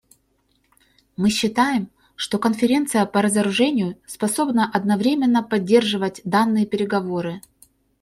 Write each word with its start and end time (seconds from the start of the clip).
Мы 1.15 1.29
считаем, 1.29 1.91
что 2.15 2.39
Конференция 2.39 3.05
по 3.05 3.21
разоружению 3.21 3.99
способна 4.07 4.67
одновременно 4.67 5.43
поддерживать 5.43 6.21
данные 6.23 6.65
переговоры. 6.65 7.39